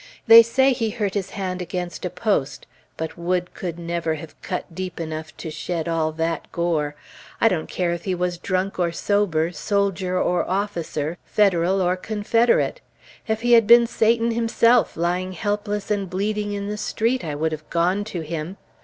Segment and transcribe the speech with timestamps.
[0.25, 2.65] They say he hurt his hand against a post;
[2.97, 6.95] but wood could never have cut deep enough to shed all that gore.
[7.39, 12.81] I don't care if he was drunk or sober, soldier or officer, Federal or Confederate!
[13.27, 17.51] If he had been Satan himself lying helpless and bleeding in the street, I would
[17.51, 18.57] have gone to him!